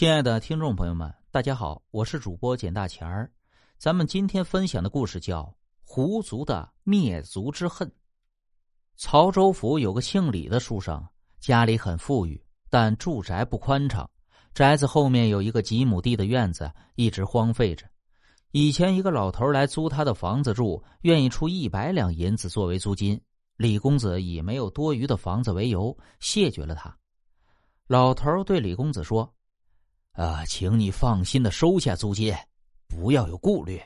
[0.00, 3.30] 亲爱的听众朋友们，大家好，我是主播简大钱儿。
[3.76, 5.42] 咱们今天分享的故事叫
[5.84, 7.86] 《狐族的灭族之恨》。
[8.96, 11.06] 曹州府有个姓李的书生，
[11.38, 14.08] 家里很富裕，但住宅不宽敞。
[14.54, 17.84] 宅子后面有一个几亩地的院子，一直荒废着。
[18.52, 23.20] 以前一个老头来租他的房子住，愿意出一百两银子作为租金。
[23.58, 26.96] 李公子以没有多余的房子为由，谢绝了他。
[27.86, 29.30] 老头对李公子说。
[30.20, 32.36] 啊，请你放心的收下租金，
[32.86, 33.80] 不要有顾虑。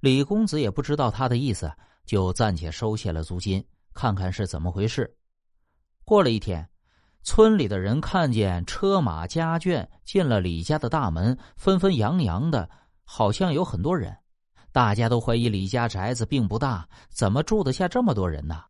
[0.00, 1.72] 李公子也不知道他的意思，
[2.04, 3.64] 就暂且收下了租金，
[3.94, 5.10] 看看是怎么回事。
[6.04, 6.68] 过了一天，
[7.22, 12.68] 村里的人看见车马家眷进了李家的大门，纷纷扬扬的，
[13.02, 14.14] 好像有很多人。
[14.70, 18.64] 大家都怀疑李家宅子并不大，怎么住得下这么多人呢？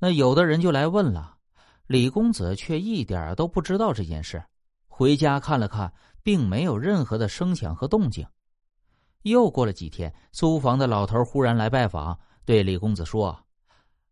[0.00, 1.36] 那有的人就来问了，
[1.86, 4.42] 李公子却一点都不知道这件事。
[4.94, 5.90] 回家看了看，
[6.22, 8.26] 并没有任何的声响和动静。
[9.22, 13.34] 又过了几天，租房的老头忽然来拜访，对李公子说：“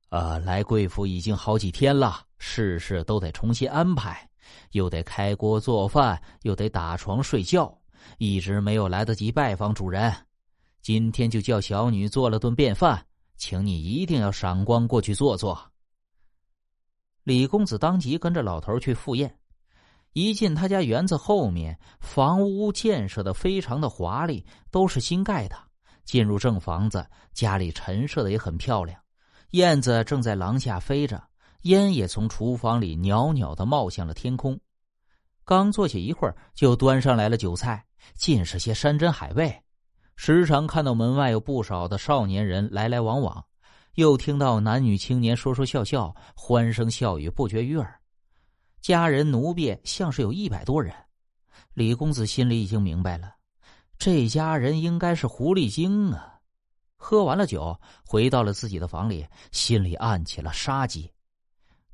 [0.08, 4.26] 呃，来贵府已经好几天了，事事都得重新安排，
[4.72, 7.78] 又得开锅做饭，又得打床睡觉，
[8.16, 10.10] 一直没有来得及拜访主人。
[10.80, 13.04] 今天就叫小女做了顿便饭，
[13.36, 15.60] 请你一定要赏光过去坐坐。”
[17.22, 19.39] 李公子当即跟着老头去赴宴。
[20.12, 25.56] 一进他家园子后面，房屋建设的非常的华丽，都是新盖的。
[26.04, 29.00] 进入正房子，家里陈设的也很漂亮。
[29.50, 31.22] 燕子正在廊下飞着，
[31.62, 34.58] 烟也从厨房里袅袅的冒向了天空。
[35.44, 37.84] 刚坐下一会儿，就端上来了酒菜，
[38.16, 39.62] 尽是些山珍海味。
[40.16, 43.44] 时常看到门外有不少的少年人来来往往，
[43.94, 47.99] 又听到男女青年说说笑笑，欢声笑语不绝于耳。
[48.80, 50.94] 家人奴婢像是有一百多人，
[51.74, 53.34] 李公子心里已经明白了，
[53.98, 56.40] 这家人应该是狐狸精啊！
[56.96, 61.10] 喝完了酒，回到了自己的房里，心里暗起了杀机。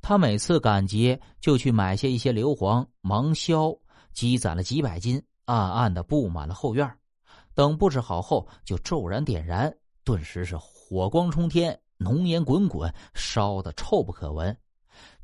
[0.01, 3.77] 他每次赶集就去买下一些硫磺、芒硝，
[4.13, 6.89] 积攒了几百斤，暗暗的布满了后院。
[7.53, 9.73] 等布置好后，就骤然点燃，
[10.05, 14.57] 顿时是火光冲天，浓烟滚滚，烧得臭不可闻。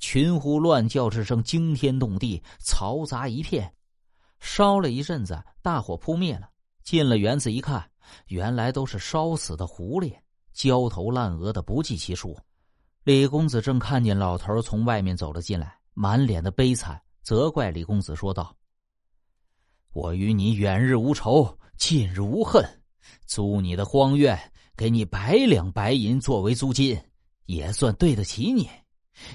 [0.04, 3.74] 群呼乱叫之声惊天动地，嘈杂一片。
[4.42, 6.50] 烧了一阵子，大火扑灭了。
[6.84, 7.90] 进了园子一看，
[8.28, 10.14] 原来都是烧死的狐狸，
[10.52, 12.38] 焦头烂额的不计其数。
[13.06, 18.54] 李公子正看见老头从外面走了进来，满脸的悲惨，责怪李公子说道
[19.96, 22.62] ：“我与你远日无仇，近日无恨，
[23.26, 24.38] 租你的荒院，
[24.76, 27.02] 给你百两白银作为租金，
[27.46, 28.70] 也算对得起你。”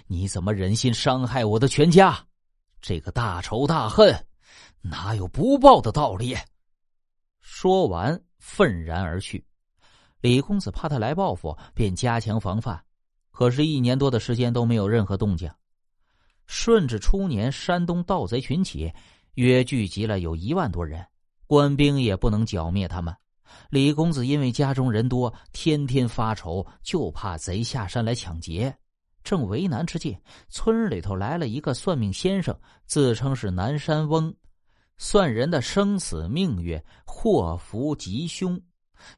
[0.06, 2.18] 你怎么忍心伤害我的全家？
[2.80, 4.26] 这个大仇大恨，
[4.80, 6.36] 哪有不报的道理？
[7.40, 9.44] 说完，愤然而去。
[10.20, 12.82] 李公子怕他来报复，便加强防范。
[13.30, 15.50] 可是，一年多的时间都没有任何动静。
[16.46, 18.92] 顺治初年，山东盗贼群起，
[19.34, 21.06] 约聚集了有一万多人，
[21.46, 23.14] 官兵也不能剿灭他们。
[23.70, 28.76] 李公子因为家中人多，天天发愁，就怕贼下山来抢劫。
[29.22, 30.16] 正为难之际，
[30.48, 34.34] 村里头来了一个算命先生，自称是南山翁，
[34.96, 38.60] 算人的生死命运、祸福吉凶，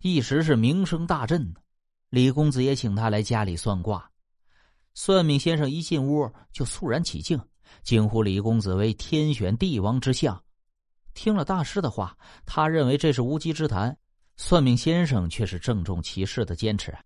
[0.00, 1.54] 一时是名声大振。
[2.08, 4.10] 李公子也请他来家里算卦。
[4.94, 7.40] 算命先生一进屋就肃然起敬，
[7.82, 10.42] 惊呼李公子为天选帝王之相。
[11.14, 13.96] 听了大师的话，他认为这是无稽之谈。
[14.36, 16.96] 算命先生却是郑重其事的坚持，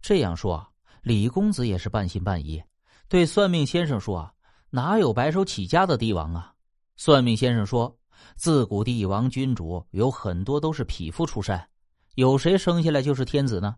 [0.00, 0.66] 这样说。
[1.02, 2.62] 李公子也是半信半疑，
[3.08, 4.32] 对算命先生说：“啊
[4.68, 6.52] 哪有白手起家的帝王啊？”
[6.96, 7.98] 算命先生说
[8.36, 11.58] ：“自古帝王君主有很多都是匹夫出身，
[12.16, 13.74] 有谁生下来就是天子呢？”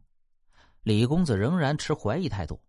[0.82, 2.60] 李公子仍然持怀疑态度，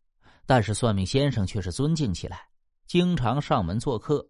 [0.45, 2.47] 但是算命先生却是尊敬起来，
[2.85, 4.25] 经常上门做客。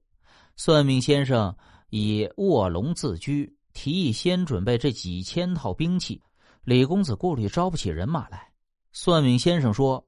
[0.55, 1.53] 算命先生
[1.89, 6.21] 以卧龙自居，提议先准备这几千套兵器。
[6.63, 8.49] 李公子顾虑招不起人马来，
[8.93, 10.03] 算命先生说。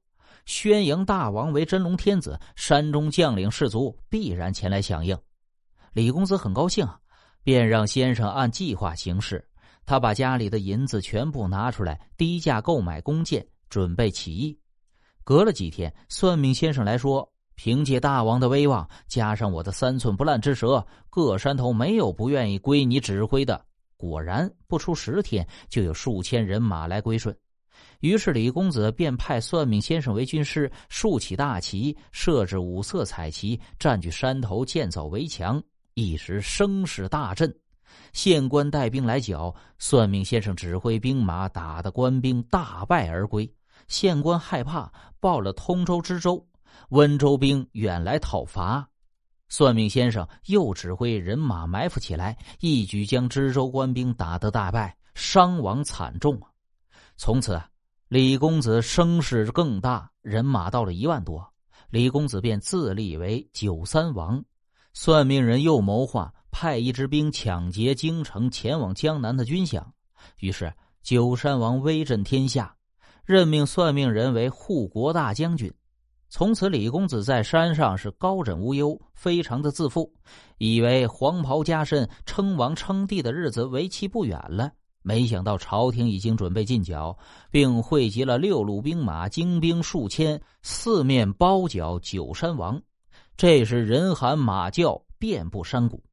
[0.46, 5.18] 宣营大王为真龙天子，山中将领士卒必然前来响应。
[5.94, 6.88] 李公子很高兴，
[7.44, 9.44] 便让先生按计划行事。
[9.86, 14.58] 他把家里的银子全部拿出来，低价购买弓箭，准备起义。
[15.24, 23.64] 隔了几天，算命先生来说：“凭借大王的威望，加上我的三寸不烂之舌，各山头没有不愿意归你指挥的。”
[23.98, 27.36] 果然，不出十天，就有数千人马来归顺。
[28.00, 35.62] 于是李公子便派算命先生为军师，竖起大旗，设置五色彩旗，占据山头，建造围墙。
[35.94, 37.54] 一时声势大振。
[38.12, 43.50] 县官带兵来剿，算命先生指挥兵马，打得官兵大败而归。
[43.88, 46.46] 县官害怕，报了通州知州，
[46.90, 48.88] 温州兵远来讨伐。
[49.48, 56.42] 算命先生又指挥人马埋伏起来，一举将知州官兵打得大败，伤亡惨重！
[57.16, 57.62] 从此，
[58.16, 61.46] 李公子声势更大，人马到了一万多，
[61.90, 64.42] 李公子便自立为九三王。
[64.94, 66.34] 算命人又谋划。
[66.50, 69.84] 派一支兵抢劫京城，前往江南的军饷。
[70.40, 70.74] 于是
[71.04, 72.74] 九山王威震天下，
[73.26, 75.70] 任命算命人为护国大将军。
[76.30, 80.10] 从此，李公子在山上是高枕无忧，非常的自负，
[80.58, 84.72] 以为黄袍加身、称王称帝的日子为期不远了。
[85.08, 87.16] 没想到朝廷已经准备进剿，
[87.52, 92.82] 并汇集了六路兵马、精兵数千，四面包剿九山王。
[93.38, 96.04] 这时人喊马叫，遍布山谷。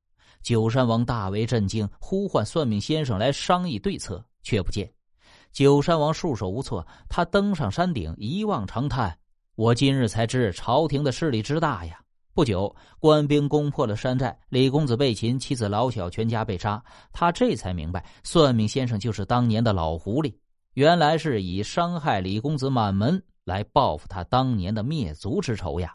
[0.42, 4.92] 九山王大为震惊，呼唤算命先生来商议对策，却不见。
[5.52, 9.18] 九山王束手无策，他登上山顶，一望长叹
[9.56, 11.98] ：“我今日才知朝廷的势力之大呀！”
[12.34, 16.82] 不久，官兵攻破了山寨，李公子被擒，妻子老小全家被杀。
[17.12, 20.34] 他这才明白，算命先生就是当年的老狐狸，
[20.72, 25.94] 原来是以伤害李公子满门来报复他当年的灭族之仇呀。